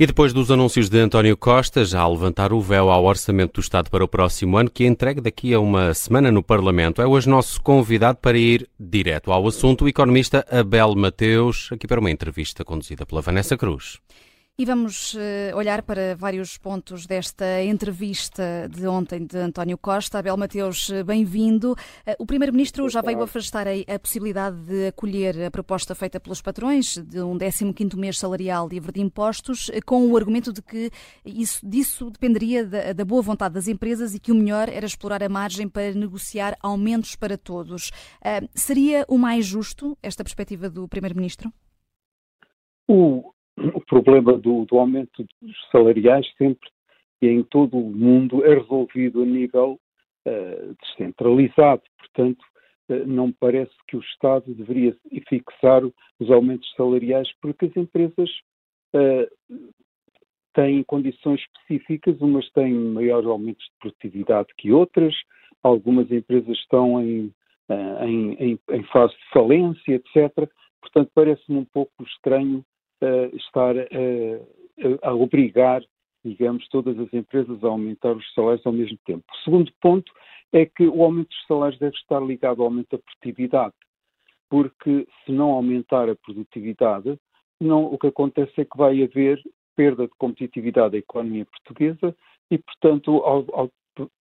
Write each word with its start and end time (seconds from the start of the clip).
E 0.00 0.06
depois 0.06 0.32
dos 0.32 0.48
anúncios 0.48 0.88
de 0.88 0.96
António 1.00 1.36
Costa, 1.36 1.84
já 1.84 2.02
a 2.02 2.08
levantar 2.08 2.52
o 2.52 2.60
véu 2.60 2.88
ao 2.88 3.04
orçamento 3.04 3.54
do 3.54 3.60
Estado 3.60 3.90
para 3.90 4.04
o 4.04 4.06
próximo 4.06 4.56
ano, 4.56 4.70
que 4.70 4.84
é 4.84 4.86
entregue 4.86 5.20
daqui 5.20 5.52
a 5.52 5.58
uma 5.58 5.92
semana 5.92 6.30
no 6.30 6.40
Parlamento, 6.40 7.02
é 7.02 7.06
hoje 7.06 7.28
nosso 7.28 7.60
convidado 7.60 8.16
para 8.18 8.38
ir 8.38 8.68
direto 8.78 9.32
ao 9.32 9.44
assunto, 9.48 9.84
o 9.84 9.88
economista 9.88 10.46
Abel 10.52 10.94
Mateus, 10.94 11.68
aqui 11.72 11.84
para 11.88 11.98
uma 11.98 12.12
entrevista 12.12 12.64
conduzida 12.64 13.04
pela 13.04 13.20
Vanessa 13.20 13.56
Cruz. 13.56 13.98
E 14.60 14.64
vamos 14.64 15.14
uh, 15.14 15.56
olhar 15.56 15.82
para 15.82 16.16
vários 16.16 16.58
pontos 16.58 17.06
desta 17.06 17.62
entrevista 17.62 18.68
de 18.68 18.88
ontem 18.88 19.24
de 19.24 19.38
António 19.38 19.78
Costa. 19.78 20.18
Abel 20.18 20.36
Mateus, 20.36 20.90
eh, 20.90 21.04
bem-vindo. 21.04 21.74
Uh, 21.74 22.14
o 22.18 22.26
Primeiro-Ministro 22.26 22.88
já 22.88 23.00
veio 23.00 23.22
afastar 23.22 23.68
a, 23.68 23.98
possibilidade 24.00 24.56
de 24.62 24.88
acolher 24.88 25.44
a 25.44 25.50
proposta 25.52 25.94
feita 25.94 26.18
pelos 26.18 26.42
patrões 26.42 26.98
de 26.98 27.20
um 27.20 27.38
15º 27.38 27.96
mês 27.96 28.18
salarial 28.18 28.66
livre 28.66 28.90
de 28.90 29.00
impostos, 29.00 29.70
com 29.86 30.10
o 30.10 30.16
argumento 30.16 30.52
de 30.52 30.60
que 30.60 30.90
isso, 31.24 31.64
disso 31.64 32.10
dependeria 32.10 32.66
da, 32.66 32.92
da, 32.92 33.04
boa 33.04 33.22
vontade 33.22 33.54
das 33.54 33.68
empresas 33.68 34.12
e 34.12 34.18
que 34.18 34.32
o 34.32 34.34
melhor 34.34 34.68
era 34.68 34.86
explorar 34.86 35.22
a 35.22 35.28
margem 35.28 35.68
para 35.68 35.94
negociar 35.94 36.58
aumentos 36.60 37.14
para 37.14 37.38
todos. 37.38 37.92
seria 38.56 39.04
o 39.06 39.18
mais 39.18 39.46
justo 39.46 39.96
esta 40.02 40.24
perspectiva 40.24 40.68
do 40.68 40.88
Primeiro-Ministro? 40.88 41.52
O, 42.88 43.32
o 43.74 43.80
problema 43.80 44.36
do, 44.36 44.64
do, 44.64 44.78
aumento 44.78 45.26
dos 45.40 45.70
salariais 45.70 46.26
sempre 46.36 46.68
e 47.20 47.28
em 47.28 47.42
todo 47.42 47.76
o 47.76 47.90
mundo 47.90 48.44
é 48.44 48.54
resolvido 48.54 49.22
a 49.22 49.26
nível 49.26 49.78
uh, 50.26 50.76
descentralizado. 50.82 51.82
Portanto, 51.98 52.42
uh, 52.90 53.06
não 53.06 53.32
parece 53.32 53.72
que 53.88 53.96
o 53.96 54.00
Estado 54.00 54.54
deveria 54.54 54.96
fixar 55.28 55.82
os 55.84 56.30
aumentos 56.30 56.72
salariais 56.76 57.28
porque 57.40 57.66
as 57.66 57.76
empresas 57.76 58.30
uh, 58.94 59.66
têm 60.54 60.82
condições 60.84 61.40
específicas, 61.40 62.20
umas 62.20 62.48
têm 62.50 62.74
maiores 62.74 63.28
aumentos 63.28 63.64
de 63.64 63.78
produtividade 63.80 64.48
que 64.56 64.72
outras, 64.72 65.14
algumas 65.62 66.10
empresas 66.10 66.56
estão 66.58 67.00
em, 67.02 67.32
em, 68.00 68.32
em, 68.34 68.58
em 68.70 68.82
fase 68.84 69.12
de 69.14 69.30
falência, 69.32 69.94
etc. 69.94 70.48
Portanto, 70.80 71.10
parece-me 71.14 71.58
um 71.58 71.64
pouco 71.64 71.92
estranho 72.02 72.64
uh, 73.02 73.36
estar 73.36 73.76
uh, 73.76 74.98
a 75.02 75.14
obrigar, 75.14 75.82
digamos, 76.24 76.66
todas 76.68 76.98
as 76.98 77.12
empresas 77.12 77.62
a 77.62 77.68
aumentar 77.68 78.12
os 78.12 78.34
salários 78.34 78.66
ao 78.66 78.72
mesmo 78.72 78.98
tempo. 79.04 79.24
O 79.32 79.36
segundo 79.44 79.72
ponto 79.80 80.12
é 80.52 80.66
que 80.66 80.86
o 80.86 81.02
aumento 81.02 81.28
dos 81.28 81.46
salários 81.46 81.78
deve 81.78 81.96
estar 81.96 82.20
ligado 82.20 82.60
ao 82.60 82.66
aumento 82.66 82.96
da 82.96 83.02
produtividade, 83.02 83.74
porque 84.48 85.06
se 85.24 85.32
não 85.32 85.50
aumentar 85.50 86.08
a 86.08 86.16
produtividade, 86.16 87.18
não, 87.60 87.84
o 87.84 87.98
que 87.98 88.06
acontece 88.06 88.60
é 88.60 88.64
que 88.64 88.76
vai 88.76 89.02
haver 89.02 89.42
perda 89.76 90.06
de 90.06 90.14
competitividade 90.18 90.92
da 90.92 90.98
economia 90.98 91.44
portuguesa 91.46 92.14
e, 92.50 92.58
portanto, 92.58 93.10
ao, 93.18 93.44
ao, 93.52 93.70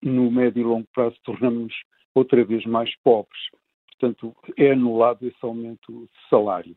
no 0.02 0.32
médio 0.32 0.62
e 0.62 0.64
longo 0.64 0.88
prazo 0.94 1.16
tornamos 1.24 1.74
outra 2.14 2.44
vez 2.44 2.66
mais 2.66 2.96
pobres. 3.04 3.40
Portanto, 3.92 4.36
é 4.58 4.72
anulado 4.72 5.26
esse 5.26 5.38
aumento 5.42 5.92
de 5.92 6.30
salário. 6.30 6.76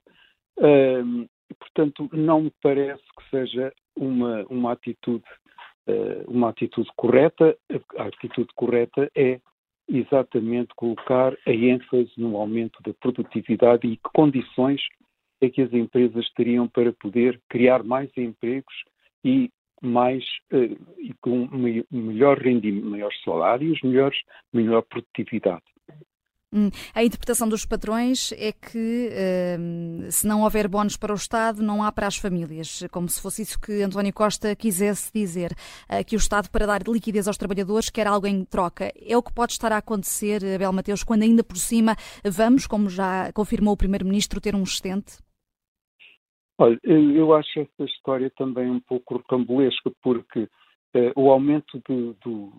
Um, 0.58 1.26
e, 1.50 1.54
portanto, 1.54 2.08
não 2.12 2.42
me 2.42 2.52
parece 2.62 3.02
que 3.02 3.30
seja 3.30 3.72
uma, 3.96 4.44
uma 4.48 4.72
atitude 4.72 5.24
uh, 5.88 6.30
uma 6.30 6.50
atitude 6.50 6.88
correta. 6.96 7.56
A 7.98 8.04
atitude 8.04 8.48
correta 8.54 9.10
é 9.14 9.40
exatamente 9.88 10.68
colocar 10.76 11.36
a 11.46 11.50
ênfase 11.50 12.12
no 12.16 12.36
aumento 12.36 12.80
da 12.82 12.94
produtividade 12.94 13.86
e 13.88 13.96
que 13.96 14.10
condições 14.14 14.80
é 15.40 15.48
que 15.48 15.62
as 15.62 15.72
empresas 15.72 16.30
teriam 16.34 16.68
para 16.68 16.92
poder 16.92 17.40
criar 17.48 17.82
mais 17.82 18.10
empregos 18.16 18.74
e 19.24 19.50
mais 19.82 20.22
uh, 20.52 20.78
e 20.98 21.12
com 21.20 21.48
melhor 21.90 22.38
rendimento, 22.38 22.86
maiores 22.86 23.20
salários, 23.24 23.80
melhores, 23.82 24.18
melhor 24.52 24.82
produtividade. 24.82 25.64
Hum, 26.52 26.68
a 26.92 27.04
interpretação 27.04 27.48
dos 27.48 27.64
patrões 27.64 28.32
é 28.32 28.50
que 28.50 29.08
hum, 29.56 30.10
se 30.10 30.26
não 30.26 30.42
houver 30.42 30.66
bónus 30.66 30.96
para 30.96 31.12
o 31.12 31.14
Estado, 31.14 31.62
não 31.62 31.80
há 31.80 31.92
para 31.92 32.08
as 32.08 32.16
famílias, 32.16 32.84
como 32.90 33.08
se 33.08 33.22
fosse 33.22 33.42
isso 33.42 33.60
que 33.60 33.82
António 33.82 34.12
Costa 34.12 34.56
quisesse 34.56 35.12
dizer, 35.14 35.52
uh, 35.88 36.04
que 36.04 36.16
o 36.16 36.18
Estado, 36.18 36.50
para 36.50 36.66
dar 36.66 36.82
liquidez 36.88 37.28
aos 37.28 37.36
trabalhadores, 37.36 37.88
quer 37.88 38.08
algo 38.08 38.26
em 38.26 38.44
troca. 38.44 38.92
É 39.00 39.16
o 39.16 39.22
que 39.22 39.32
pode 39.32 39.52
estar 39.52 39.70
a 39.70 39.76
acontecer, 39.76 40.44
Abel 40.44 40.72
Mateus, 40.72 41.04
quando 41.04 41.22
ainda 41.22 41.44
por 41.44 41.56
cima 41.56 41.94
vamos, 42.24 42.66
como 42.66 42.90
já 42.90 43.32
confirmou 43.32 43.74
o 43.74 43.76
Primeiro-Ministro, 43.76 44.40
ter 44.40 44.56
um 44.56 44.64
excedente? 44.64 45.18
Olha, 46.58 46.78
eu 46.82 47.32
acho 47.32 47.60
esta 47.60 47.84
história 47.84 48.30
também 48.36 48.68
um 48.68 48.80
pouco 48.80 49.18
rocambolesca, 49.18 49.92
porque 50.02 50.40
uh, 50.40 51.12
o 51.14 51.30
aumento 51.30 51.80
do, 51.88 52.52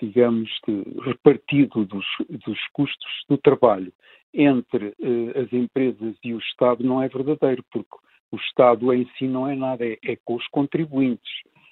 digamos, 0.00 0.50
de 0.66 0.82
repartido 1.00 1.84
dos, 1.84 2.06
dos 2.44 2.58
custos 2.72 3.24
do 3.28 3.38
trabalho 3.38 3.92
entre 4.32 4.88
uh, 4.88 5.40
as 5.40 5.52
empresas 5.52 6.16
e 6.22 6.34
o 6.34 6.38
Estado 6.38 6.82
não 6.82 7.02
é 7.02 7.08
verdadeiro, 7.08 7.64
porque 7.70 7.96
o 8.32 8.36
Estado 8.36 8.92
em 8.92 9.08
si 9.16 9.26
não 9.26 9.48
é 9.48 9.54
nada, 9.54 9.86
é, 9.86 9.96
é 10.04 10.16
com 10.24 10.34
os 10.34 10.46
contribuintes. 10.48 11.30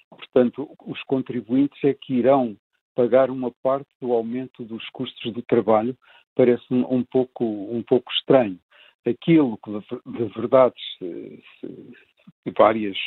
Portanto, 0.09 0.69
os 0.85 1.01
contribuintes 1.03 1.83
é 1.83 1.93
que 1.93 2.13
irão 2.13 2.55
pagar 2.95 3.29
uma 3.29 3.51
parte 3.63 3.89
do 3.99 4.13
aumento 4.13 4.63
dos 4.63 4.87
custos 4.89 5.33
do 5.33 5.41
trabalho, 5.41 5.97
parece-me 6.35 6.83
um 6.83 7.03
pouco, 7.03 7.43
um 7.43 7.83
pouco 7.83 8.11
estranho. 8.13 8.59
Aquilo 9.05 9.57
que, 9.57 9.71
de 9.71 10.25
verdade, 10.33 10.75
se, 10.97 11.43
se, 11.59 12.51
várias, 12.57 12.97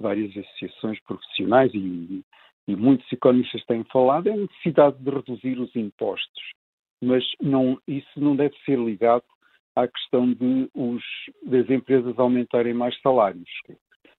várias 0.00 0.36
associações 0.36 0.98
profissionais 1.02 1.72
e, 1.74 2.24
e 2.66 2.74
muitos 2.74 3.10
economistas 3.12 3.64
têm 3.66 3.84
falado, 3.84 4.28
é 4.28 4.32
a 4.32 4.36
necessidade 4.36 4.96
de 4.98 5.10
reduzir 5.10 5.58
os 5.58 5.74
impostos. 5.76 6.42
Mas 7.02 7.24
não, 7.40 7.78
isso 7.86 8.18
não 8.18 8.34
deve 8.34 8.56
ser 8.64 8.78
ligado 8.78 9.24
à 9.76 9.86
questão 9.86 10.32
de 10.32 10.70
os, 10.74 11.02
das 11.44 11.68
empresas 11.68 12.18
aumentarem 12.18 12.72
mais 12.72 12.98
salários. 13.02 13.50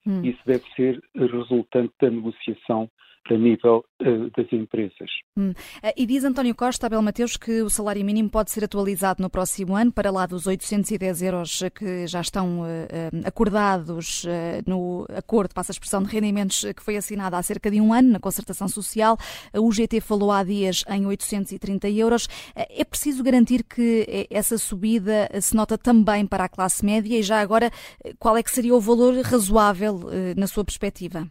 Hum. 0.06 0.24
Isso 0.24 0.42
deve 0.46 0.64
ser 0.76 1.02
resultante 1.16 1.94
da 2.00 2.10
negociação 2.10 2.90
a 3.30 3.38
nível 3.38 3.84
uh, 4.02 4.30
das 4.36 4.52
empresas. 4.52 5.10
Hum. 5.38 5.54
Eh, 5.82 5.94
e 5.98 6.06
diz 6.06 6.24
António 6.24 6.54
Costa, 6.54 6.88
Abel 6.88 7.02
Mateus, 7.02 7.38
que 7.38 7.62
o 7.62 7.70
salário 7.70 8.06
mínimo 8.06 8.30
pode 8.30 8.52
ser 8.52 8.64
atualizado 8.64 9.22
no 9.22 9.30
próximo 9.30 9.76
ano 9.76 9.92
para 9.92 10.12
lá 10.12 10.26
dos 10.26 10.46
810 10.46 11.22
euros 11.24 11.64
que 11.74 12.06
já 12.08 12.22
estão 12.22 12.62
uh, 12.62 12.66
acordados 13.26 14.24
uh, 14.26 14.28
no 14.68 15.06
acordo, 15.16 15.54
passa 15.54 15.72
a 15.72 15.74
expressão, 15.74 16.04
de 16.04 16.10
rendimentos 16.10 16.66
que 16.76 16.84
foi 16.84 16.98
assinado 16.98 17.36
há 17.36 17.44
cerca 17.44 17.72
de 17.72 17.82
um 17.82 17.94
ano 17.94 18.12
na 18.12 18.20
concertação 18.20 18.68
social. 18.68 19.18
A 19.54 19.60
UGT 19.60 20.02
falou 20.02 20.32
há 20.32 20.44
dias 20.44 20.84
em 20.90 21.06
830 21.06 21.90
euros. 21.90 22.28
É 22.56 22.84
preciso 22.84 23.24
garantir 23.24 23.64
que 23.64 24.28
essa 24.30 24.58
subida 24.58 25.30
se 25.42 25.56
nota 25.56 25.78
também 25.78 26.26
para 26.26 26.46
a 26.46 26.50
classe 26.50 26.86
média 26.86 27.18
e 27.18 27.24
já 27.24 27.40
agora 27.40 27.72
qual 28.20 28.38
é 28.38 28.44
que 28.44 28.52
seria 28.52 28.76
o 28.76 28.80
valor 28.80 29.16
razoável 29.22 30.02
na 30.36 30.48
sua 30.48 30.64
perspectiva? 30.64 31.28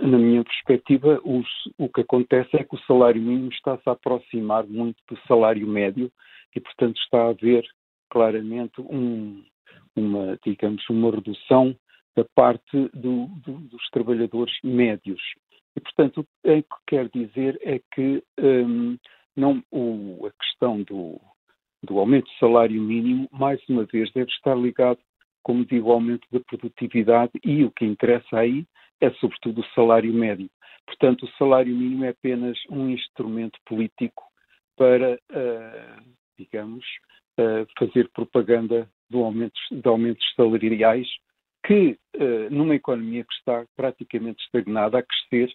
Na 0.00 0.18
minha 0.18 0.42
perspectiva, 0.42 1.20
os, 1.24 1.46
o 1.78 1.88
que 1.88 2.00
acontece 2.00 2.56
é 2.56 2.64
que 2.64 2.74
o 2.74 2.80
salário 2.86 3.22
mínimo 3.22 3.50
está-se 3.50 3.88
a 3.88 3.92
aproximar 3.92 4.66
muito 4.66 4.96
do 5.08 5.16
salário 5.28 5.66
médio 5.66 6.10
e, 6.54 6.60
portanto, 6.60 6.98
está 6.98 7.24
a 7.24 7.30
haver 7.30 7.64
claramente 8.10 8.80
um, 8.80 9.44
uma, 9.94 10.38
digamos, 10.44 10.88
uma 10.88 11.10
redução 11.10 11.76
da 12.16 12.24
parte 12.34 12.88
do, 12.94 13.26
do, 13.44 13.52
dos 13.60 13.88
trabalhadores 13.90 14.54
médios. 14.64 15.20
E, 15.76 15.80
portanto, 15.80 16.20
o 16.20 16.24
que 16.44 16.64
quer 16.86 17.08
dizer 17.10 17.58
é 17.62 17.80
que 17.94 18.22
um, 18.40 18.96
não, 19.36 19.62
o, 19.70 20.26
a 20.26 20.30
questão 20.42 20.82
do, 20.82 21.20
do 21.82 21.98
aumento 21.98 22.24
do 22.24 22.38
salário 22.38 22.80
mínimo, 22.80 23.28
mais 23.30 23.60
uma 23.68 23.84
vez, 23.84 24.10
deve 24.12 24.30
estar 24.30 24.56
ligado, 24.56 24.98
como 25.42 25.64
digo, 25.64 25.90
ao 25.90 25.96
aumento 25.96 26.26
da 26.32 26.40
produtividade 26.40 27.32
e 27.44 27.62
o 27.64 27.70
que 27.70 27.84
interessa 27.84 28.38
aí 28.38 28.66
é 29.00 29.10
sobretudo 29.12 29.60
o 29.60 29.74
salário 29.74 30.12
médio. 30.12 30.48
Portanto, 30.86 31.24
o 31.24 31.30
salário 31.36 31.74
mínimo 31.74 32.04
é 32.04 32.10
apenas 32.10 32.56
um 32.70 32.88
instrumento 32.88 33.58
político 33.66 34.24
para, 34.76 35.14
uh, 35.32 36.02
digamos, 36.38 36.84
uh, 37.40 37.66
fazer 37.78 38.08
propaganda 38.10 38.88
de 39.10 39.16
aumentos, 39.16 39.60
de 39.70 39.88
aumentos 39.88 40.24
salariais 40.34 41.08
que, 41.66 41.98
uh, 42.16 42.50
numa 42.50 42.76
economia 42.76 43.24
que 43.24 43.34
está 43.34 43.66
praticamente 43.74 44.42
estagnada, 44.44 44.98
a 44.98 45.02
crescer, 45.02 45.52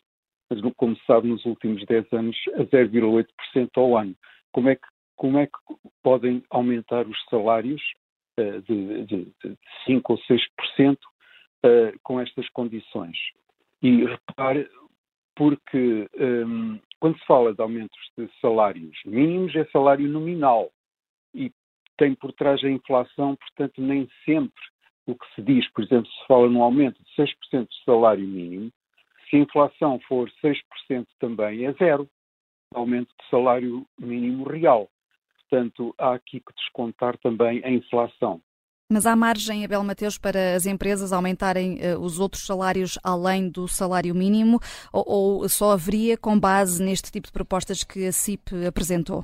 como 0.76 0.96
se 0.98 1.06
sabe, 1.06 1.30
nos 1.30 1.46
últimos 1.46 1.86
10 1.86 2.12
anos, 2.12 2.38
a 2.56 2.64
0,8% 2.66 3.70
ao 3.76 3.98
ano. 3.98 4.16
Como 4.52 4.68
é, 4.68 4.76
que, 4.76 4.88
como 5.16 5.38
é 5.38 5.48
que 5.48 5.54
podem 6.04 6.44
aumentar 6.50 7.08
os 7.08 7.18
salários 7.30 7.82
de, 8.38 9.06
de, 9.06 9.26
de 9.42 9.58
5% 9.88 10.02
ou 10.10 10.18
6% 10.18 10.98
uh, 11.66 12.00
com 12.04 12.20
estas 12.20 12.48
condições. 12.50 13.18
E 13.82 14.06
repare, 14.06 14.70
porque 15.36 16.08
um, 16.20 16.80
quando 17.00 17.18
se 17.18 17.26
fala 17.26 17.54
de 17.54 17.62
aumentos 17.62 18.00
de 18.18 18.30
salários 18.40 18.98
mínimos, 19.06 19.56
é 19.56 19.66
salário 19.66 20.08
nominal 20.08 20.72
e 21.34 21.52
tem 21.98 22.14
por 22.14 22.32
trás 22.34 22.64
a 22.64 22.70
inflação, 22.70 23.36
portanto, 23.36 23.82
nem 23.82 24.08
sempre 24.26 24.62
o 25.08 25.16
que 25.16 25.26
se 25.36 25.42
diz, 25.42 25.68
por 25.72 25.84
exemplo, 25.84 26.10
se 26.10 26.28
fala 26.28 26.50
num 26.50 26.62
aumento 26.62 27.02
de 27.04 27.10
6% 27.16 27.68
do 27.68 27.74
salário 27.86 28.28
mínimo, 28.28 28.72
se 29.30 29.38
a 29.38 29.40
inflação 29.40 30.00
for 30.08 30.30
6% 30.44 31.08
também, 31.20 31.66
é 31.66 31.74
zero 31.74 32.08
aumento 32.74 33.10
do 33.10 33.30
salário 33.30 33.86
mínimo 34.00 34.48
real. 34.48 34.90
Portanto, 35.50 35.94
há 35.98 36.14
aqui 36.14 36.40
que 36.40 36.54
descontar 36.56 37.18
também 37.18 37.62
a 37.64 37.70
inflação. 37.70 38.42
Mas 38.94 39.06
há 39.06 39.16
margem, 39.16 39.64
Abel 39.64 39.86
Mateus, 39.86 40.18
para 40.18 40.54
as 40.54 40.66
empresas 40.66 41.14
aumentarem 41.14 41.76
uh, 41.76 41.98
os 42.02 42.20
outros 42.20 42.46
salários 42.46 43.00
além 43.02 43.50
do 43.50 43.66
salário 43.66 44.14
mínimo 44.14 44.60
ou, 44.92 45.06
ou, 45.08 45.48
só 45.48 45.72
haveria 45.72 46.18
com 46.18 46.38
base 46.38 46.84
neste 46.84 47.10
tipo 47.10 47.28
de 47.28 47.32
propostas 47.32 47.86
que 47.86 48.06
a 48.06 48.12
CIP 48.12 48.66
apresentou? 48.68 49.24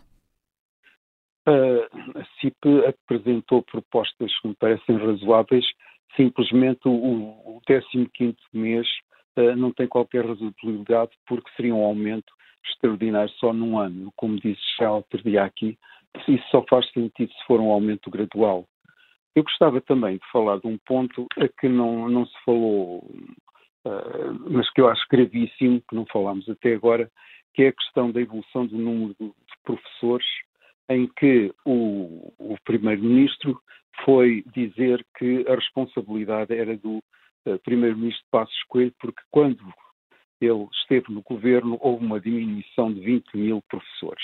Uh, 1.45 1.83
a 2.15 2.23
CIP 2.39 2.57
apresentou 2.87 3.61
propostas 3.61 4.31
que 4.39 4.47
me 4.47 4.55
parecem 4.55 4.95
razoáveis, 4.95 5.65
simplesmente 6.15 6.87
o, 6.87 6.93
o 6.93 7.61
15 7.67 8.35
mês 8.53 8.87
uh, 9.35 9.53
não 9.57 9.73
tem 9.73 9.85
qualquer 9.85 10.25
razoabilidade 10.25 11.11
porque 11.27 11.51
seria 11.57 11.75
um 11.75 11.83
aumento 11.83 12.31
extraordinário 12.65 13.31
só 13.31 13.51
num 13.51 13.77
ano. 13.77 14.13
Como 14.15 14.39
disse 14.39 14.61
já 14.79 14.89
outro 14.93 15.21
aqui, 15.43 15.77
isso 16.25 16.43
só 16.51 16.63
faz 16.69 16.89
sentido 16.91 17.33
se 17.33 17.45
for 17.45 17.59
um 17.59 17.69
aumento 17.69 18.09
gradual. 18.09 18.65
Eu 19.37 19.43
gostava 19.43 19.79
também 19.79 20.17
de 20.17 20.31
falar 20.31 20.57
de 20.57 20.65
um 20.65 20.79
ponto 20.79 21.27
a 21.37 21.47
que 21.47 21.69
não, 21.69 22.09
não 22.09 22.25
se 22.25 22.33
falou, 22.43 23.07
uh, 23.85 24.49
mas 24.49 24.67
que 24.71 24.81
eu 24.81 24.89
acho 24.89 25.05
gravíssimo, 25.11 25.79
que 25.87 25.95
não 25.95 26.07
falámos 26.11 26.49
até 26.49 26.73
agora, 26.73 27.07
que 27.53 27.61
é 27.61 27.67
a 27.67 27.73
questão 27.73 28.11
da 28.11 28.19
evolução 28.19 28.65
do 28.65 28.79
número 28.79 29.15
de 29.19 29.31
professores, 29.63 30.25
em 30.89 31.05
que 31.05 31.53
o, 31.63 32.33
o 32.39 32.57
Primeiro-Ministro 32.65 33.61
foi 34.03 34.43
dizer 34.55 35.05
que 35.19 35.45
a 35.47 35.53
responsabilidade 35.53 36.55
era 36.55 36.75
do 36.75 36.97
uh, 36.97 37.59
Primeiro-Ministro 37.63 38.25
Passos 38.31 38.63
Coelho, 38.67 38.95
porque 38.99 39.21
quando 39.29 39.61
ele 40.41 40.67
esteve 40.81 41.13
no 41.13 41.21
governo 41.21 41.77
houve 41.79 42.03
uma 42.03 42.19
diminuição 42.19 42.91
de 42.91 43.01
20 43.01 43.37
mil 43.37 43.61
professores. 43.69 44.23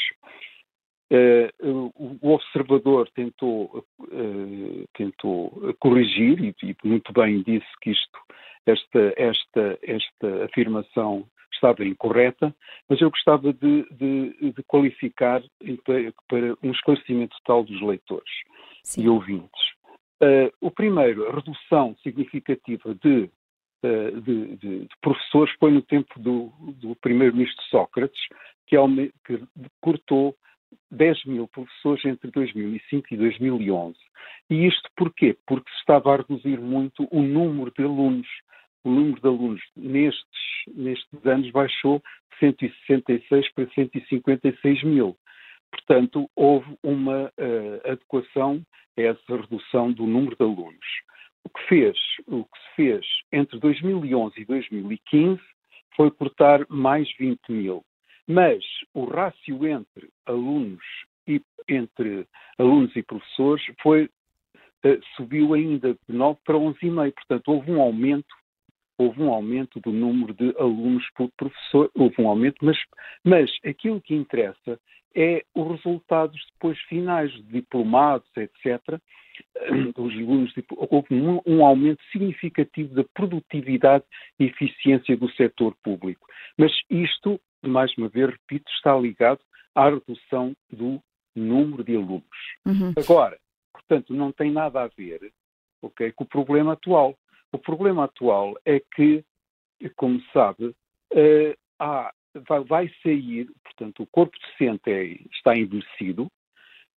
Uh, 1.11 1.91
o 2.21 2.31
observador 2.31 3.07
tentou, 3.13 3.85
uh, 4.00 4.88
tentou 4.95 5.75
corrigir 5.79 6.55
e, 6.63 6.75
muito 6.83 7.13
bem 7.13 7.44
disse 7.44 7.67
que 7.81 7.91
isto, 7.91 8.19
esta, 8.65 9.13
esta, 9.17 9.79
esta 9.83 10.45
afirmação 10.45 11.27
estava 11.53 11.85
incorreta, 11.85 12.55
mas 12.89 13.00
eu 13.00 13.11
gostava 13.11 13.53
de, 13.53 13.85
de, 13.91 14.53
de 14.53 14.63
qualificar 14.63 15.44
para, 16.27 16.55
um 16.63 16.71
esclarecimento 16.71 17.35
total 17.44 17.63
dos 17.63 17.79
leitores 17.81 18.31
Sim. 18.83 19.03
e 19.03 19.09
ouvintes. 19.09 19.61
Uh, 20.21 20.51
o 20.61 20.71
primeiro, 20.71 21.29
a 21.29 21.35
redução 21.35 21.95
significativa 22.01 22.95
de, 22.95 23.29
de, 24.21 24.55
de 24.55 24.88
professores 25.01 25.53
foi 25.59 25.69
no 25.69 25.81
tempo 25.81 26.17
do, 26.17 26.51
do 26.81 26.95
primeiro-ministro 26.95 27.61
Sócrates, 27.65 28.19
que, 28.65 28.77
que 29.25 29.45
cortou 29.81 30.35
10 30.91 31.25
mil 31.25 31.47
professores 31.47 32.03
entre 32.05 32.31
2005 32.31 33.13
e 33.13 33.17
2011. 33.17 33.97
E 34.49 34.67
isto 34.67 34.89
porquê? 34.95 35.37
Porque 35.47 35.69
se 35.71 35.77
estava 35.77 36.13
a 36.13 36.17
reduzir 36.17 36.59
muito 36.59 37.07
o 37.11 37.21
número 37.21 37.71
de 37.77 37.83
alunos. 37.83 38.27
O 38.83 38.91
número 38.91 39.21
de 39.21 39.27
alunos 39.27 39.61
nestes, 39.75 40.23
nestes 40.75 41.25
anos 41.25 41.49
baixou 41.51 42.01
de 42.31 42.39
166 42.39 43.53
para 43.53 43.69
156 43.69 44.83
mil. 44.83 45.17
Portanto, 45.71 46.29
houve 46.35 46.77
uma 46.83 47.25
uh, 47.25 47.91
adequação 47.91 48.61
a 48.97 49.01
essa 49.01 49.37
redução 49.37 49.91
do 49.91 50.05
número 50.05 50.35
de 50.35 50.43
alunos. 50.43 50.85
O 51.45 51.49
que, 51.49 51.67
fez, 51.67 51.97
o 52.27 52.43
que 52.43 52.59
se 52.59 52.75
fez 52.75 53.05
entre 53.31 53.59
2011 53.59 54.39
e 54.39 54.45
2015 54.45 55.41
foi 55.95 56.11
cortar 56.11 56.65
mais 56.69 57.09
20 57.17 57.39
mil. 57.49 57.83
Mas 58.27 58.63
o 58.93 59.05
rácio 59.05 59.67
entre 59.67 60.09
alunos 60.25 60.83
e 61.27 61.41
entre 61.67 62.27
alunos 62.57 62.95
e 62.95 63.03
professores 63.03 63.63
foi 63.81 64.05
uh, 64.05 64.99
subiu 65.15 65.53
ainda 65.53 65.93
de 65.93 66.15
9 66.15 66.39
para 66.45 66.55
11,5. 66.55 67.13
Portanto, 67.13 67.47
houve 67.49 67.71
um 67.71 67.81
aumento 67.81 68.33
houve 68.97 69.21
um 69.21 69.31
aumento 69.31 69.79
do 69.79 69.91
número 69.91 70.33
de 70.33 70.55
alunos 70.57 71.03
por 71.15 71.29
professor, 71.35 71.89
houve 71.95 72.21
um 72.21 72.27
aumento, 72.27 72.57
mas, 72.61 72.77
mas 73.23 73.51
aquilo 73.65 73.99
que 73.99 74.13
interessa 74.13 74.79
é 75.15 75.43
os 75.53 75.77
resultados 75.77 76.39
depois 76.53 76.79
finais, 76.81 77.31
diplomados, 77.47 78.27
etc. 78.37 78.99
Os 79.97 80.13
alunos, 80.13 80.53
houve 80.89 81.13
um, 81.13 81.39
um 81.45 81.65
aumento 81.65 82.03
significativo 82.11 82.93
da 82.93 83.03
produtividade 83.15 84.03
e 84.39 84.45
eficiência 84.45 85.15
do 85.17 85.29
setor 85.31 85.75
público. 85.83 86.25
Mas 86.57 86.71
isto 86.89 87.39
mais 87.68 87.95
uma 87.98 88.10
vez, 88.10 88.30
repito, 88.30 88.69
está 88.71 88.95
ligado 88.98 89.39
à 89.75 89.89
redução 89.89 90.56
do 90.71 91.01
número 91.36 91.83
de 91.83 91.95
alunos. 91.95 92.24
Uhum. 92.65 92.94
Agora, 92.98 93.38
portanto, 93.71 94.13
não 94.13 94.31
tem 94.31 94.51
nada 94.51 94.83
a 94.83 94.88
ver 94.88 95.31
okay, 95.81 96.12
com 96.12 96.24
o 96.24 96.27
problema 96.27 96.74
atual. 96.74 97.18
O 97.51 97.57
problema 97.57 98.06
atual 98.06 98.56
é 98.65 98.80
que, 98.80 99.24
como 99.95 100.21
sabe, 100.31 100.68
uh, 100.68 101.57
há, 101.80 102.13
vai, 102.48 102.63
vai, 102.63 102.92
sair, 103.01 103.50
portanto, 103.63 104.04
o 104.04 104.07
corpo 104.07 104.36
docente 104.39 104.89
é, 104.92 105.04
está 105.31 105.56
envelhecido 105.56 106.27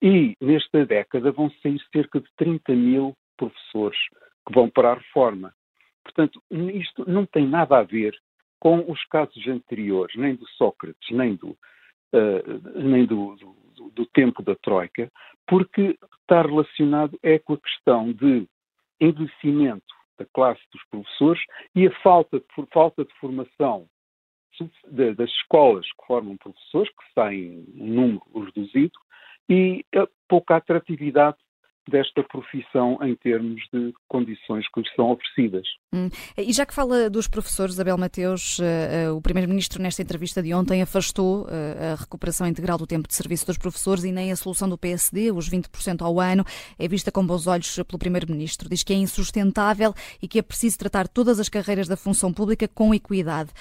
e 0.02 0.36
nesta 0.40 0.86
década 0.86 1.32
vão 1.32 1.50
sair 1.62 1.82
cerca 1.92 2.20
de 2.20 2.28
30 2.38 2.74
mil 2.74 3.16
professores 3.38 4.00
que 4.46 4.54
vão 4.54 4.70
para 4.70 4.92
a 4.92 4.96
reforma. 4.96 5.54
Portanto, 6.04 6.44
isto 6.52 7.10
não 7.10 7.26
tem 7.26 7.48
nada 7.48 7.78
a 7.80 7.84
ver 7.84 8.16
com 8.64 8.90
os 8.90 9.04
casos 9.08 9.46
anteriores, 9.46 10.16
nem 10.16 10.36
do 10.36 10.48
Sócrates, 10.52 11.10
nem 11.12 11.36
do, 11.36 11.50
uh, 11.50 12.80
nem 12.82 13.06
do, 13.06 13.36
do, 13.36 13.90
do, 13.90 14.06
tempo 14.06 14.42
da 14.42 14.56
Troika, 14.56 15.12
porque 15.46 16.00
está 16.22 16.44
relacionado 16.44 17.20
é 17.22 17.38
com 17.38 17.56
a 17.56 17.60
questão 17.60 18.14
de 18.14 18.48
envelhecimento 19.02 19.94
da 20.18 20.26
classe 20.34 20.62
dos 20.72 20.82
professores 20.90 21.44
e 21.76 21.86
a 21.88 21.92
falta 22.00 22.40
de, 22.40 22.46
falta 22.72 23.04
de 23.04 23.14
formação 23.16 23.86
de, 24.90 25.14
das 25.14 25.30
escolas 25.30 25.86
que 25.86 26.08
formam 26.08 26.38
professores, 26.38 26.90
que 26.90 27.14
saem 27.14 27.66
em 27.76 27.82
um 27.82 27.94
número 27.94 28.46
reduzido, 28.46 28.98
e 29.50 29.84
a 29.94 30.08
pouca 30.30 30.56
atratividade 30.56 31.38
desta 31.90 32.24
profissão 32.24 32.98
em 33.02 33.16
termos 33.16 33.62
de 33.74 33.94
condições 34.08 34.66
que 34.74 34.80
lhes 34.80 34.94
são 34.96 35.12
oferecidas. 35.12 35.68
Hum. 35.94 36.10
E 36.38 36.52
já 36.54 36.66
que 36.66 36.74
fala 36.74 37.10
dos 37.10 37.28
professores, 37.28 37.80
Abel 37.80 37.98
Mateus, 37.98 38.60
uh, 38.60 39.12
uh, 39.12 39.18
o 39.18 39.22
Primeiro-Ministro 39.22 39.82
nesta 39.82 40.02
entrevista 40.02 40.42
de 40.42 40.54
ontem 40.54 40.82
afastou 40.82 41.44
uh, 41.44 41.48
a 41.94 41.96
recuperação 41.96 42.48
integral 42.48 42.78
do 42.78 42.88
tempo 42.88 43.08
de 43.08 43.14
serviço 43.14 43.46
dos 43.46 43.58
professores 43.58 44.04
e 44.04 44.12
nem 44.12 44.32
a 44.32 44.36
solução 44.36 44.70
do 44.70 44.78
PSD, 44.78 45.32
os 45.32 45.50
20% 45.50 46.02
ao 46.02 46.20
ano, 46.20 46.46
é 46.80 46.88
vista 46.88 47.12
com 47.12 47.26
bons 47.26 47.48
olhos 47.48 47.76
pelo 47.88 48.00
Primeiro-Ministro. 48.00 48.70
Diz 48.70 48.84
que 48.84 48.94
é 48.94 48.96
insustentável 48.96 49.94
e 50.22 50.28
que 50.28 50.40
é 50.40 50.42
preciso 50.42 50.80
tratar 50.80 51.08
todas 51.08 51.40
as 51.40 51.50
carreiras 51.50 51.88
da 51.88 51.98
função 51.98 52.32
pública 52.32 52.68
com 52.68 52.94
equidade. 52.94 53.52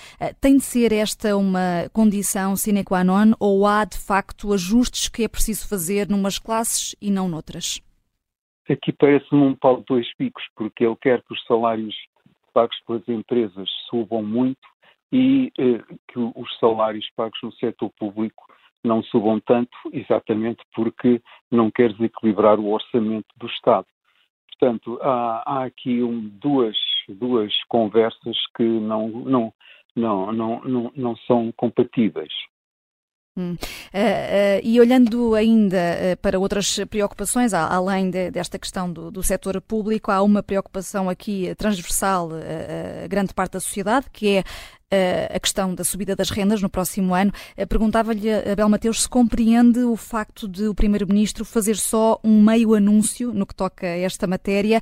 Tem 0.41 0.57
de 0.57 0.63
ser 0.63 0.93
esta 0.93 1.37
uma 1.37 1.89
condição 1.93 2.55
sine 2.57 2.85
qua 2.85 3.03
non 3.03 3.33
ou 3.39 3.67
há, 3.67 3.85
de 3.85 3.99
facto, 3.99 4.53
ajustes 4.53 5.09
que 5.09 5.25
é 5.25 5.29
preciso 5.29 5.67
fazer 5.67 6.09
numas 6.09 6.39
classes 6.39 6.95
e 7.01 7.11
não 7.11 7.29
noutras? 7.29 7.81
Aqui 8.71 8.93
parece-me 8.93 9.43
um 9.43 9.55
pau 9.55 9.79
de 9.79 9.85
dois 9.85 10.15
picos, 10.15 10.45
porque 10.55 10.85
ele 10.85 10.97
quer 10.97 11.23
que 11.23 11.33
os 11.33 11.45
salários 11.45 11.95
pagos 12.53 12.79
pelas 12.87 13.09
empresas 13.09 13.69
subam 13.89 14.23
muito 14.23 14.61
e 15.11 15.53
eh, 15.59 15.83
que 16.09 16.19
os 16.19 16.59
salários 16.59 17.09
pagos 17.17 17.39
no 17.43 17.53
setor 17.55 17.91
público 17.99 18.45
não 18.85 19.03
subam 19.03 19.41
tanto, 19.41 19.77
exatamente 19.93 20.63
porque 20.75 21.21
não 21.51 21.71
quer 21.71 21.93
desequilibrar 21.93 22.59
o 22.59 22.71
orçamento 22.71 23.27
do 23.37 23.47
Estado. 23.47 23.87
Portanto, 24.49 24.99
há, 25.03 25.43
há 25.47 25.65
aqui 25.65 26.03
um, 26.03 26.29
duas, 26.41 26.77
duas 27.09 27.53
conversas 27.69 28.37
que 28.57 28.63
não, 28.63 29.09
não, 29.09 29.55
não, 29.95 30.33
não, 30.33 30.61
não, 30.63 30.93
não 30.95 31.17
são 31.17 31.53
compatíveis. 31.57 32.33
Uh, 33.35 33.55
uh, 33.55 33.59
e 34.63 34.79
olhando 34.79 35.35
ainda 35.35 35.79
uh, 35.79 36.17
para 36.21 36.39
outras 36.39 36.79
preocupações, 36.91 37.55
além 37.55 38.11
de, 38.11 38.31
desta 38.31 38.59
questão 38.59 38.93
do, 38.93 39.11
do 39.11 39.23
setor 39.23 39.59
público, 39.63 40.11
há 40.11 40.23
uma 40.23 40.43
preocupação 40.43 41.09
aqui 41.09 41.55
transversal 41.57 42.29
a 43.03 43.07
grande 43.07 43.33
parte 43.33 43.53
da 43.53 43.61
sociedade, 43.61 44.07
que 44.13 44.37
é 44.37 44.45
a 45.35 45.41
questão 45.41 45.75
da 45.75 45.85
subida 45.85 46.15
das 46.15 46.31
rendas 46.31 46.61
no 46.61 46.69
próximo 46.69 47.15
ano. 47.15 47.33
Perguntava-lhe, 47.69 48.31
Abel 48.33 48.69
Mateus, 48.69 49.03
se 49.03 49.09
compreende 49.09 49.81
o 49.81 49.97
facto 49.97 50.49
de 50.49 50.67
o 50.67 50.75
Primeiro-Ministro 50.75 51.45
fazer 51.45 51.77
só 51.77 52.19
um 52.23 52.43
meio 52.43 52.75
anúncio 52.75 53.33
no 53.33 53.47
que 53.47 53.55
toca 53.55 53.87
a 53.87 53.99
esta 53.99 54.27
matéria, 54.27 54.81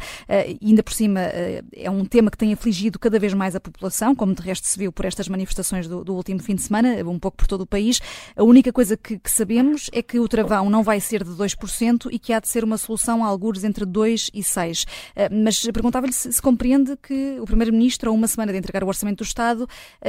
ainda 0.61 0.83
por 0.83 0.93
cima 0.93 1.21
é 1.21 1.91
um 1.91 2.05
tema 2.05 2.31
que 2.31 2.37
tem 2.37 2.53
afligido 2.53 2.99
cada 2.99 3.19
vez 3.19 3.35
mais 3.35 3.55
a 3.55 3.61
população, 3.61 4.15
como 4.15 4.35
de 4.35 4.43
resto 4.43 4.67
se 4.67 4.79
viu 4.79 4.93
por 4.93 5.05
estas 5.05 5.29
manifestações 5.29 5.87
do, 5.87 6.05
do 6.05 6.15
último 6.15 6.41
fim 6.41 6.55
de 6.55 6.63
semana, 6.63 6.97
um 7.09 7.19
pouco 7.19 7.37
por 7.37 7.47
todo 7.47 7.63
o 7.63 7.67
país. 7.67 8.01
A 8.37 8.43
única 8.43 8.73
coisa 8.73 8.97
que, 8.97 9.19
que 9.19 9.31
sabemos 9.31 9.91
é 9.93 10.03
que 10.03 10.19
o 10.19 10.29
travão 10.29 10.71
não 10.71 10.83
vai 10.83 11.01
ser 11.01 11.25
de 11.25 11.31
2% 11.31 12.09
e 12.11 12.19
que 12.19 12.33
há 12.33 12.41
de 12.41 12.49
ser 12.49 12.65
uma 12.65 12.79
solução 12.79 13.25
a 13.25 13.27
algures 13.27 13.65
entre 13.65 13.85
2 13.85 14.31
e 14.35 14.43
6. 14.43 14.87
Eh, 15.17 15.29
mas 15.29 15.61
perguntava-lhe 15.73 16.13
se, 16.13 16.33
se, 16.33 16.43
compreende 16.43 16.97
que 16.97 17.39
o 17.41 17.45
Primeiro-Ministro, 17.45 18.11
a 18.11 18.13
uma 18.13 18.27
semana 18.27 18.53
de 18.53 18.59
entregar 18.59 18.85
o 18.85 18.89
Orçamento 18.89 19.19
do 19.19 19.27
Estado, 19.27 19.69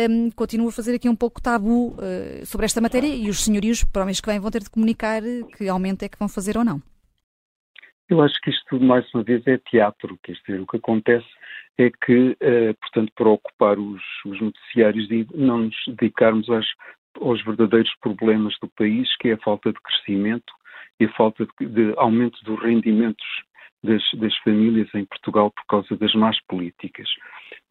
um, 0.10 0.32
continua 0.32 0.70
a 0.70 0.72
fazer 0.72 0.96
aqui 0.96 1.10
um 1.10 1.16
pouco 1.16 1.42
tabu 1.42 1.90
uh, 1.90 2.46
sobre 2.46 2.66
esta 2.66 2.82
matéria 2.82 3.08
e 3.08 3.30
os 3.30 3.44
senhorios, 3.44 3.84
para 3.84 4.04
o 4.04 4.06
mês 4.06 4.22
que 4.22 4.30
vem, 4.30 4.40
vão 4.40 4.52
ter 4.52 4.62
de 4.62 4.70
comunicar 4.70 5.22
que 5.58 5.68
aumento 5.68 6.04
é 6.04 6.10
que 6.10 6.18
vão 6.18 6.30
fazer 6.30 6.58
ou 6.58 6.64
não. 6.64 6.82
Eu 8.10 8.22
acho 8.22 8.40
que 8.42 8.50
isto 8.50 8.80
mais 8.80 9.06
uma 9.14 9.24
vez, 9.24 9.46
é 9.48 9.58
teatro. 9.58 10.20
Quer 10.24 10.34
dizer, 10.34 10.62
o 10.62 10.68
que 10.68 10.78
acontece 10.78 11.28
é 11.78 11.90
que, 11.90 12.32
uh, 12.32 12.74
portanto, 12.82 13.12
para 13.16 13.30
ocupar 13.30 13.80
os, 13.80 14.02
os 14.26 14.42
noticiários 14.42 15.10
e 15.10 15.28
não 15.34 15.60
nos 15.60 15.76
dedicarmos 15.88 16.50
às, 16.50 16.66
aos 17.20 17.44
verdadeiros 17.44 17.94
problemas 18.02 18.54
do 18.62 18.68
país, 18.70 19.08
que 19.18 19.30
é 19.30 19.34
a 19.34 19.38
falta 19.38 19.72
de 19.72 19.80
crescimento 19.82 20.54
e 21.00 21.06
a 21.06 21.14
falta 21.14 21.48
de, 21.60 21.68
de 21.68 21.94
aumento 21.98 22.38
dos 22.44 22.62
rendimentos 22.62 23.26
das, 23.84 24.04
das, 24.16 24.36
famílias 24.40 24.90
em 24.94 25.06
Portugal 25.06 25.52
por 25.52 25.66
causa 25.66 25.98
das 25.98 26.14
más 26.14 26.38
políticas. 26.48 27.10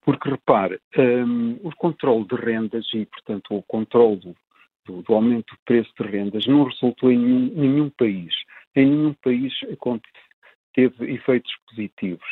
Porque, 0.02 0.30
repare, 0.30 0.80
um, 0.97 1.59
o 1.62 1.75
controle 1.76 2.25
de 2.26 2.35
rendas 2.37 2.87
e, 2.95 3.04
portanto, 3.07 3.54
o 3.54 3.62
controle 3.62 4.35
do, 4.87 5.02
do, 5.02 5.14
aumento 5.14 5.54
do 5.54 5.61
preço 5.64 5.92
de 5.99 6.07
rendas 6.07 6.47
não 6.47 6.64
resultou 6.64 7.12
em 7.12 7.19
nenhum, 7.19 7.54
nenhum 7.54 7.90
país. 7.90 8.35
Em 8.75 8.87
nenhum 8.87 9.14
país 9.14 9.52
teve 10.73 11.12
efeitos 11.12 11.52
positivos. 11.69 12.26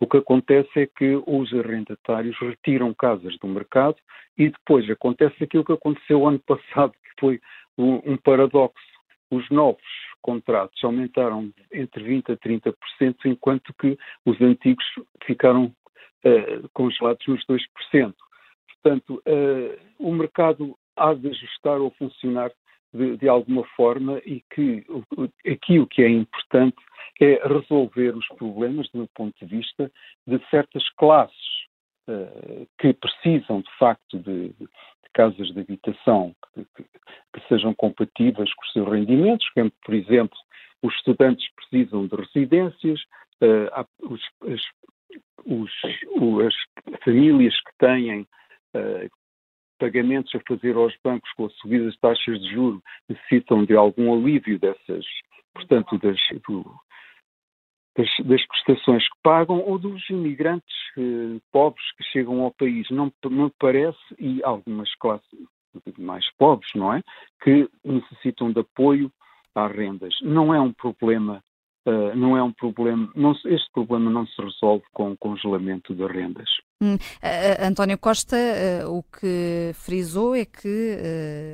O 0.00 0.06
que 0.06 0.16
acontece 0.16 0.80
é 0.80 0.86
que 0.86 1.22
os 1.26 1.52
arrendatários 1.54 2.36
retiram 2.40 2.92
casas 2.92 3.38
do 3.38 3.46
mercado 3.46 3.96
e 4.36 4.48
depois 4.48 4.90
acontece 4.90 5.44
aquilo 5.44 5.64
que 5.64 5.72
aconteceu 5.72 6.26
ano 6.26 6.40
passado, 6.44 6.92
que 6.92 7.20
foi 7.20 7.40
um 7.78 8.16
paradoxo. 8.16 8.82
Os 9.30 9.48
novos 9.48 9.80
contratos 10.20 10.82
aumentaram 10.82 11.52
entre 11.72 12.04
20% 12.04 12.32
a 12.32 12.36
30%, 12.36 13.16
enquanto 13.26 13.72
que 13.74 13.96
os 14.26 14.40
antigos 14.40 14.84
ficaram 15.24 15.72
uh, 16.24 16.68
congelados 16.72 17.26
nos 17.26 17.44
2%. 17.46 18.14
Portanto, 18.82 19.22
uh, 19.26 19.78
o 19.98 20.12
mercado 20.12 20.76
há 20.96 21.14
de 21.14 21.28
ajustar 21.28 21.80
ou 21.80 21.90
funcionar 21.92 22.50
de, 22.92 23.16
de, 23.16 23.28
alguma 23.28 23.64
forma 23.76 24.18
e 24.24 24.42
que 24.50 24.84
aqui 25.50 25.78
o 25.78 25.86
que 25.86 26.02
é 26.02 26.08
importante 26.08 26.76
é 27.20 27.40
resolver 27.46 28.16
os 28.16 28.26
problemas, 28.36 28.88
do 28.92 29.08
ponto 29.14 29.34
de 29.38 29.46
vista, 29.46 29.90
de 30.26 30.38
certas 30.50 30.88
classes 30.96 31.62
uh, 32.08 32.66
que 32.78 32.92
precisam, 32.92 33.60
de 33.60 33.78
facto, 33.78 34.18
de, 34.18 34.48
de 34.48 34.68
casas 35.14 35.52
de 35.52 35.60
habitação 35.60 36.34
que, 36.54 36.64
que, 36.76 36.82
que, 36.82 37.48
sejam 37.48 37.74
compatíveis 37.74 38.52
com 38.54 38.64
os 38.64 38.72
seus 38.72 38.88
rendimentos, 38.88 39.46
por 39.84 39.94
exemplo, 39.94 40.36
os 40.82 40.94
estudantes 40.96 41.46
precisam 41.54 42.06
de 42.06 42.16
residências, 42.16 43.00
uh, 43.40 43.86
os, 44.02 44.20
as, 44.42 44.60
os, 45.44 45.70
as 46.46 47.00
famílias 47.04 47.54
que 47.54 47.72
têm 47.78 48.22
uh, 48.22 49.10
pagamentos 49.78 50.32
a 50.34 50.40
fazer 50.46 50.76
aos 50.76 50.94
bancos 51.04 51.30
com 51.32 51.46
a 51.46 51.50
subida 51.50 51.86
das 51.86 51.96
taxas 51.98 52.40
de 52.40 52.50
juros 52.52 52.80
necessitam 53.08 53.64
de 53.64 53.74
algum 53.74 54.14
alívio 54.14 54.58
dessas, 54.58 55.04
portanto, 55.52 55.98
das, 55.98 56.20
do, 56.46 56.64
das, 57.96 58.08
das, 58.24 58.46
prestações 58.46 59.02
que 59.08 59.18
pagam 59.24 59.58
ou 59.58 59.78
dos 59.78 60.08
imigrantes 60.08 60.76
eh, 60.96 61.40
pobres 61.50 61.84
que 61.96 62.04
chegam 62.04 62.42
ao 62.42 62.52
país. 62.52 62.88
Não 62.90 63.12
me 63.28 63.50
parece, 63.58 63.98
e 64.20 64.40
algumas 64.44 64.94
classes 64.96 65.28
mais 65.98 66.24
pobres, 66.36 66.70
não 66.76 66.94
é? 66.94 67.02
Que 67.42 67.68
necessitam 67.84 68.52
de 68.52 68.60
apoio 68.60 69.10
às 69.54 69.72
rendas. 69.72 70.14
Não 70.22 70.54
é 70.54 70.60
um 70.60 70.72
problema 70.72 71.42
Uh, 71.84 72.14
não 72.14 72.36
é 72.36 72.42
um 72.42 72.52
problema, 72.52 73.10
não, 73.16 73.32
este 73.32 73.68
problema 73.72 74.08
não 74.08 74.24
se 74.24 74.40
resolve 74.40 74.84
com 74.92 75.10
o 75.10 75.16
congelamento 75.16 75.92
de 75.92 76.06
rendas. 76.06 76.48
Hum, 76.80 76.94
uh, 76.94 77.66
António 77.66 77.98
Costa, 77.98 78.36
uh, 78.36 78.98
o 78.98 79.02
que 79.02 79.72
frisou 79.74 80.36
é 80.36 80.44
que 80.44 80.96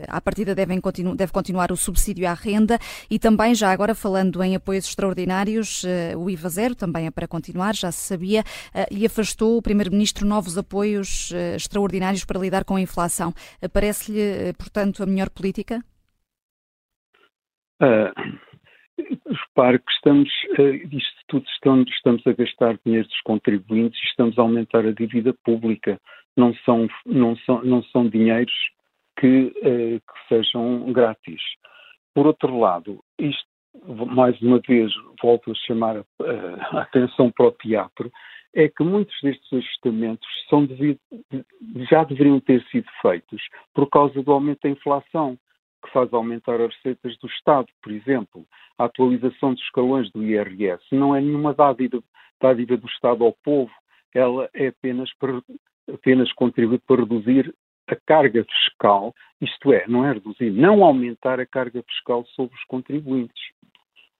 à 0.06 0.20
partida 0.20 0.54
devem 0.54 0.82
continu 0.82 1.16
deve 1.16 1.32
continuar 1.32 1.72
o 1.72 1.76
subsídio 1.78 2.28
à 2.28 2.34
renda 2.34 2.78
e 3.10 3.18
também, 3.18 3.54
já 3.54 3.72
agora 3.72 3.94
falando 3.94 4.42
em 4.42 4.54
apoios 4.54 4.86
extraordinários, 4.86 5.82
o 6.18 6.28
IVA 6.28 6.48
zero 6.50 6.74
também 6.74 7.06
é 7.06 7.10
para 7.10 7.26
continuar, 7.26 7.74
já 7.74 7.90
se 7.90 8.06
sabia, 8.08 8.44
e 8.90 9.06
afastou 9.06 9.56
o 9.56 9.62
Primeiro-Ministro 9.62 10.26
novos 10.26 10.58
apoios 10.58 11.32
extraordinários 11.54 12.26
para 12.26 12.38
lidar 12.38 12.64
com 12.64 12.76
a 12.76 12.80
inflação. 12.80 13.32
Parece-lhe, 13.72 14.52
portanto, 14.58 15.02
a 15.02 15.06
melhor 15.06 15.30
política? 15.30 15.82
Repare 19.28 19.78
que 19.78 19.92
estamos, 19.92 20.28
uh, 20.58 20.96
isto 20.96 21.20
tudo 21.28 21.46
estamos, 21.48 21.90
estamos 21.90 22.26
a 22.26 22.32
gastar 22.32 22.78
dinheiro 22.84 23.06
dos 23.06 23.20
contribuintes 23.22 24.00
e 24.02 24.06
estamos 24.06 24.38
a 24.38 24.42
aumentar 24.42 24.86
a 24.86 24.92
dívida 24.92 25.34
pública. 25.44 26.00
Não 26.36 26.54
são, 26.64 26.88
não 27.04 27.36
são, 27.38 27.62
não 27.62 27.82
são 27.84 28.08
dinheiros 28.08 28.54
que, 29.18 29.52
uh, 29.58 30.00
que 30.00 30.28
sejam 30.28 30.90
grátis. 30.92 31.42
Por 32.14 32.26
outro 32.26 32.58
lado, 32.58 33.04
isto, 33.18 33.46
mais 33.86 34.40
uma 34.40 34.60
vez, 34.66 34.90
volto 35.22 35.50
a 35.50 35.54
chamar 35.54 35.98
a, 35.98 36.04
a 36.78 36.82
atenção 36.82 37.30
para 37.30 37.46
o 37.46 37.52
teatro, 37.52 38.10
é 38.54 38.68
que 38.68 38.82
muitos 38.82 39.14
destes 39.22 39.52
ajustamentos 39.52 40.28
são 40.48 40.64
devido, 40.64 40.98
já 41.90 42.02
deveriam 42.04 42.40
ter 42.40 42.64
sido 42.70 42.88
feitos 43.02 43.42
por 43.74 43.88
causa 43.90 44.22
do 44.22 44.32
aumento 44.32 44.60
da 44.62 44.70
inflação 44.70 45.38
que 45.88 45.92
faz 45.92 46.12
aumentar 46.12 46.60
as 46.60 46.74
receitas 46.76 47.16
do 47.18 47.26
Estado, 47.26 47.66
por 47.82 47.90
exemplo. 47.90 48.46
A 48.78 48.84
atualização 48.84 49.54
dos 49.54 49.62
escalões 49.62 50.10
do 50.12 50.22
IRS 50.22 50.82
não 50.92 51.16
é 51.16 51.20
nenhuma 51.20 51.54
dádiva, 51.54 52.02
dádiva 52.40 52.76
do 52.76 52.86
Estado 52.86 53.24
ao 53.24 53.32
povo, 53.32 53.72
ela 54.14 54.48
é 54.54 54.68
apenas, 54.68 55.10
apenas 55.92 56.32
contribui 56.32 56.78
para 56.78 57.00
reduzir 57.00 57.54
a 57.88 57.96
carga 57.96 58.44
fiscal, 58.44 59.14
isto 59.40 59.72
é, 59.72 59.86
não 59.88 60.04
é 60.04 60.12
reduzir, 60.12 60.50
não 60.50 60.84
aumentar 60.84 61.40
a 61.40 61.46
carga 61.46 61.82
fiscal 61.82 62.24
sobre 62.36 62.54
os 62.54 62.64
contribuintes. 62.64 63.42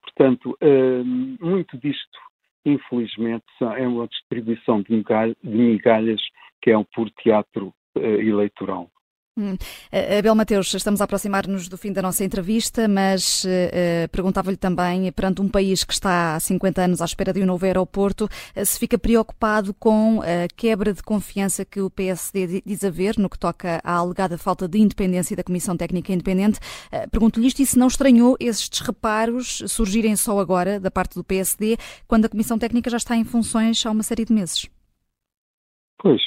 Portanto, 0.03 0.57
hum, 0.63 1.37
muito 1.41 1.77
disto, 1.77 2.19
infelizmente, 2.65 3.45
é 3.77 3.87
uma 3.87 4.09
distribuição 4.09 4.83
de 4.83 5.05
migalhas 5.45 6.21
que 6.63 6.71
é 6.71 6.79
um 6.79 6.85
puro 6.85 7.11
teatro 7.23 7.73
eh, 7.95 8.25
eleitoral. 8.25 8.91
Hum. 9.39 9.53
Uh, 9.55 10.19
Abel 10.19 10.35
Mateus, 10.35 10.75
estamos 10.75 11.01
a 11.01 11.05
aproximar-nos 11.05 11.69
do 11.69 11.79
fim 11.79 11.93
da 11.93 12.03
nossa 12.03 12.25
entrevista, 12.25 12.89
mas 12.89 13.45
uh, 13.45 14.09
perguntava-lhe 14.11 14.57
também, 14.57 15.13
perante 15.13 15.41
um 15.41 15.49
país 15.49 15.85
que 15.85 15.93
está 15.93 16.35
há 16.35 16.41
50 16.41 16.83
anos 16.83 17.01
à 17.01 17.05
espera 17.05 17.33
de 17.33 17.41
um 17.41 17.47
novo 17.47 17.65
aeroporto, 17.65 18.25
uh, 18.25 18.67
se 18.67 18.77
fica 18.77 18.99
preocupado 18.99 19.73
com 19.75 20.21
a 20.23 20.49
quebra 20.57 20.93
de 20.93 21.05
confiança 21.05 21.65
que 21.65 21.81
o 21.81 21.89
PSD 21.89 22.63
diz 22.67 22.83
haver 22.83 23.17
no 23.17 23.31
que 23.31 23.39
toca 23.39 23.81
à 23.85 23.93
alegada 23.95 24.37
falta 24.37 24.67
de 24.67 24.79
independência 24.79 25.37
da 25.37 25.45
Comissão 25.45 25.77
Técnica 25.77 26.13
Independente. 26.13 26.59
Pergunto-lhe 27.13 27.47
isto 27.47 27.63
e 27.63 27.67
se 27.67 27.79
não 27.79 27.87
estranhou 27.87 28.37
esses 28.41 28.69
reparos 28.81 29.63
surgirem 29.69 30.17
só 30.17 30.41
agora 30.41 30.81
da 30.81 30.91
parte 30.91 31.15
do 31.15 31.23
PSD, 31.23 31.77
quando 32.09 32.25
a 32.25 32.29
Comissão 32.29 32.59
Técnica 32.59 32.91
já 32.91 32.97
está 32.97 33.17
em 33.17 33.25
funções 33.25 33.85
há 33.87 33.91
uma 33.91 34.03
série 34.03 34.25
de 34.25 34.33
meses. 34.33 34.69
Pois, 35.99 36.23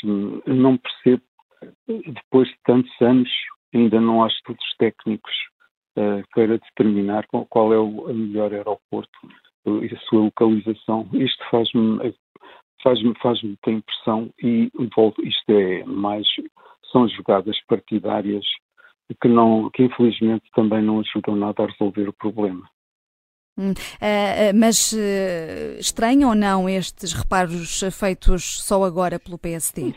não 0.45 0.77
percebo 0.77 1.23
depois 1.87 2.47
de 2.47 2.55
tantos 2.65 2.91
anos, 3.01 3.29
ainda 3.73 3.99
não 3.99 4.23
há 4.23 4.27
estudos 4.27 4.65
técnicos 4.77 5.33
uh, 5.97 6.23
para 6.33 6.57
determinar 6.57 7.25
qual, 7.27 7.45
qual 7.47 7.73
é 7.73 7.77
o 7.77 8.13
melhor 8.13 8.53
aeroporto 8.53 9.09
e 9.65 9.93
a 9.93 9.99
sua 10.01 10.21
localização. 10.21 11.07
Isto 11.13 11.43
faz-me 11.49 12.13
faz-me 12.83 13.13
faz 13.21 13.41
muita 13.43 13.69
impressão 13.69 14.33
e 14.41 14.71
isto 15.23 15.49
é 15.49 15.83
mais 15.85 16.27
são 16.91 17.07
jogadas 17.07 17.57
partidárias 17.67 18.43
que 19.21 19.27
não 19.27 19.69
que 19.69 19.83
infelizmente 19.83 20.43
também 20.55 20.81
não 20.81 20.99
ajudam 20.99 21.35
nada 21.35 21.63
a 21.63 21.67
resolver 21.67 22.09
o 22.09 22.13
problema. 22.13 22.67
Uh, 23.59 24.55
mas 24.55 24.93
uh, 24.93 25.77
estranham 25.77 26.29
ou 26.29 26.35
não 26.35 26.67
estes 26.67 27.13
reparos 27.13 27.81
feitos 27.91 28.63
só 28.63 28.83
agora 28.83 29.19
pelo 29.19 29.37
PSD? 29.37 29.93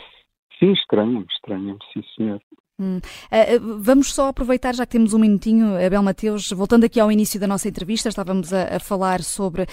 Sim, 0.59 0.73
estranha-me, 0.73 1.27
estranha-me, 1.31 1.79
sim 1.93 2.03
senhor. 2.17 2.41
Hum. 2.77 2.97
Uh, 2.97 3.79
vamos 3.79 4.13
só 4.13 4.27
aproveitar, 4.27 4.75
já 4.75 4.85
que 4.85 4.91
temos 4.91 5.15
um 5.15 5.19
minutinho, 5.21 5.77
Abel 5.77 6.03
Mateus, 6.03 6.51
voltando 6.51 6.83
aqui 6.83 6.99
ao 6.99 7.13
início 7.13 7.39
da 7.39 7.47
nossa 7.47 7.69
entrevista, 7.69 8.09
estávamos 8.09 8.53
a, 8.53 8.77
a 8.77 8.81
falar 8.81 9.23
sobre 9.23 9.63
uh, 9.63 9.67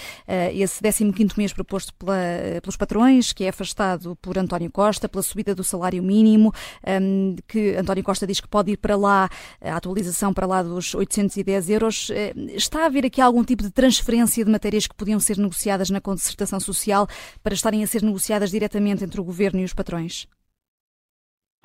esse 0.54 0.80
15 1.12 1.36
mês 1.36 1.52
proposto 1.52 1.92
pela, 1.94 2.14
pelos 2.62 2.76
patrões, 2.76 3.32
que 3.32 3.42
é 3.42 3.48
afastado 3.48 4.14
por 4.22 4.38
António 4.38 4.70
Costa, 4.70 5.08
pela 5.08 5.22
subida 5.22 5.52
do 5.52 5.64
salário 5.64 6.00
mínimo, 6.00 6.52
um, 6.86 7.34
que 7.48 7.74
António 7.74 8.04
Costa 8.04 8.24
diz 8.24 8.40
que 8.40 8.46
pode 8.46 8.70
ir 8.70 8.76
para 8.76 8.94
lá, 8.94 9.28
a 9.60 9.74
atualização 9.74 10.32
para 10.32 10.46
lá 10.46 10.62
dos 10.62 10.94
810 10.94 11.70
euros. 11.70 12.10
Está 12.54 12.84
a 12.84 12.86
haver 12.86 13.04
aqui 13.04 13.20
algum 13.20 13.42
tipo 13.42 13.64
de 13.64 13.72
transferência 13.72 14.44
de 14.44 14.50
matérias 14.50 14.86
que 14.86 14.94
podiam 14.94 15.18
ser 15.18 15.38
negociadas 15.38 15.90
na 15.90 16.00
concertação 16.00 16.60
social 16.60 17.08
para 17.42 17.52
estarem 17.52 17.82
a 17.82 17.86
ser 17.88 18.02
negociadas 18.02 18.52
diretamente 18.52 19.02
entre 19.02 19.20
o 19.20 19.24
governo 19.24 19.58
e 19.60 19.64
os 19.64 19.74
patrões? 19.74 20.28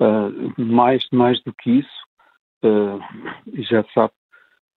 Uh, 0.00 0.54
mais, 0.56 1.04
mais 1.12 1.42
do 1.42 1.52
que 1.52 1.80
isso, 1.80 2.04
uh, 2.64 3.00
já 3.62 3.84
sabe 3.92 4.12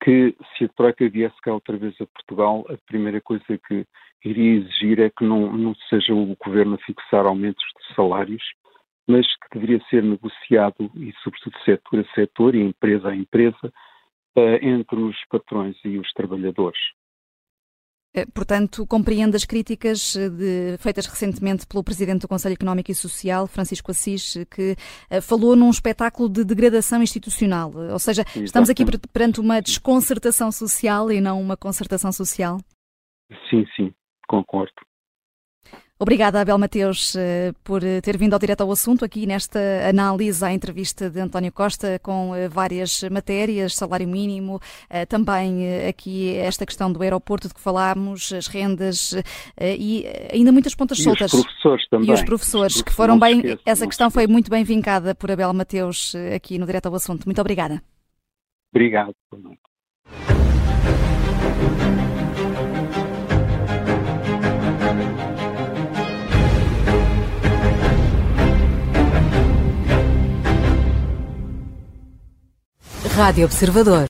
que 0.02 0.36
se 0.58 0.66
a 0.66 0.70
Troika 0.70 1.10
viesse 1.10 1.36
cá 1.42 1.54
outra 1.54 1.78
vez 1.78 1.94
a 2.00 2.06
Portugal, 2.06 2.66
a 2.70 2.78
primeira 2.88 3.20
coisa 3.20 3.44
que 3.68 3.86
iria 4.24 4.60
exigir 4.60 5.00
é 5.00 5.10
que 5.10 5.26
não, 5.26 5.52
não 5.52 5.76
seja 5.90 6.14
o 6.14 6.36
governo 6.38 6.76
a 6.76 6.86
fixar 6.86 7.26
aumentos 7.26 7.64
de 7.78 7.96
salários, 7.96 8.44
mas 9.08 9.26
que 9.28 9.60
deveria 9.60 9.84
ser 9.90 10.04
negociado, 10.04 10.90
e 10.96 11.14
sobretudo 11.24 11.58
setor 11.66 12.00
a 12.00 12.14
setor 12.14 12.56
e 12.56 12.62
empresa 12.62 13.10
a 13.10 13.16
empresa, 13.16 13.74
uh, 14.38 14.60
entre 14.62 15.00
os 15.00 15.18
patrões 15.30 15.76
e 15.84 15.98
os 15.98 16.12
trabalhadores. 16.14 16.80
Eh, 18.14 18.26
portanto, 18.34 18.88
compreende 18.88 19.36
as 19.36 19.46
críticas 19.46 20.16
eh, 20.16 20.30
de, 20.30 20.78
feitas 20.80 21.06
recentemente 21.06 21.68
pelo 21.68 21.84
Presidente 21.84 22.22
do 22.22 22.28
Conselho 22.28 22.54
Económico 22.54 22.92
e 22.92 22.96
Social, 22.96 23.46
Francisco 23.46 23.92
Assis, 23.92 24.36
que 24.50 24.76
uh, 25.12 25.22
falou 25.22 25.56
num 25.56 25.70
espetáculo 25.70 26.28
de 26.28 26.44
degradação 26.44 27.04
institucional. 27.04 27.72
Ou 27.76 28.00
seja, 28.00 28.22
Exatamente. 28.22 28.46
estamos 28.48 28.70
aqui 28.70 28.84
perante 29.14 29.40
uma 29.40 29.62
desconcertação 29.62 30.52
social 30.52 31.12
e 31.12 31.22
não 31.22 31.40
uma 31.40 31.56
concertação 31.56 32.12
social? 32.12 32.58
Sim, 33.50 33.66
sim, 33.76 33.94
concordo. 34.28 34.74
Obrigada, 36.02 36.40
Abel 36.40 36.58
Mateus, 36.58 37.14
eh, 37.18 37.52
por 37.62 37.84
eh, 37.84 38.00
ter 38.00 38.18
vindo 38.18 38.34
ao 38.34 38.40
direto 38.40 38.62
ao 38.62 38.72
assunto 38.72 39.04
aqui 39.04 39.26
nesta 39.26 39.60
análise 39.86 40.46
à 40.46 40.54
entrevista 40.54 41.10
de 41.10 41.20
António 41.20 41.52
Costa 41.52 42.00
com 42.00 42.34
eh, 42.34 42.48
várias 42.48 43.04
matérias, 43.12 43.76
salário 43.76 44.08
mínimo, 44.08 44.62
também 45.10 45.88
aqui 45.90 46.36
esta 46.38 46.66
questão 46.66 46.90
do 46.90 47.02
aeroporto 47.02 47.50
de 47.50 47.54
que 47.54 47.60
falámos, 47.60 48.32
as 48.32 48.48
rendas 48.48 49.14
e 49.60 50.06
ainda 50.32 50.54
muitas 50.54 50.74
pontas 50.74 51.00
e 51.00 51.04
soltas. 51.04 51.34
Os 51.34 51.44
professores 51.44 51.90
também. 51.90 52.10
E 52.10 52.14
os 52.14 52.24
professores, 52.24 52.76
os 52.78 52.82
que 52.82 52.94
foram 52.94 53.20
bem. 53.20 53.38
Esqueço, 53.40 53.62
essa 53.66 53.86
questão 53.86 54.10
foi 54.10 54.26
muito 54.26 54.50
bem 54.50 54.64
vincada 54.64 55.14
por 55.14 55.30
Abel 55.30 55.54
Mateus 55.54 56.16
aqui 56.34 56.58
no 56.58 56.66
direto 56.66 56.86
ao 56.86 56.96
assunto. 56.96 57.26
Muito 57.26 57.42
obrigada. 57.42 57.84
Obrigado. 58.74 59.14
Rádio 73.20 73.48
Observador. 73.48 74.08